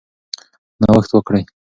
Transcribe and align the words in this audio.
نوښت 0.81 1.11
وکړئ. 1.13 1.43